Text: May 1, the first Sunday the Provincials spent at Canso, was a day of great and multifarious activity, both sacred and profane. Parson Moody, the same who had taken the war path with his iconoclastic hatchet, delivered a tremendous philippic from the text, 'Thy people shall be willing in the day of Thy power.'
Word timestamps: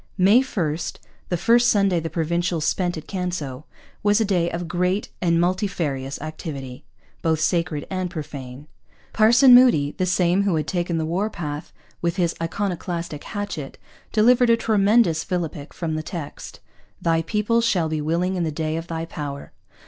May 0.17 0.41
1, 0.41 0.79
the 1.29 1.37
first 1.37 1.69
Sunday 1.69 1.99
the 1.99 2.09
Provincials 2.09 2.65
spent 2.65 2.97
at 2.97 3.05
Canso, 3.07 3.65
was 4.01 4.19
a 4.19 4.25
day 4.25 4.49
of 4.49 4.67
great 4.67 5.09
and 5.21 5.39
multifarious 5.39 6.19
activity, 6.23 6.83
both 7.21 7.39
sacred 7.39 7.85
and 7.91 8.09
profane. 8.09 8.65
Parson 9.13 9.53
Moody, 9.53 9.91
the 9.99 10.07
same 10.07 10.41
who 10.41 10.55
had 10.55 10.65
taken 10.65 10.97
the 10.97 11.05
war 11.05 11.29
path 11.29 11.71
with 12.01 12.15
his 12.15 12.33
iconoclastic 12.41 13.23
hatchet, 13.25 13.77
delivered 14.11 14.49
a 14.49 14.57
tremendous 14.57 15.23
philippic 15.23 15.71
from 15.71 15.93
the 15.93 16.01
text, 16.01 16.61
'Thy 16.99 17.21
people 17.21 17.61
shall 17.61 17.87
be 17.87 18.01
willing 18.01 18.35
in 18.35 18.43
the 18.43 18.51
day 18.51 18.77
of 18.77 18.87
Thy 18.87 19.05
power.' 19.05 19.51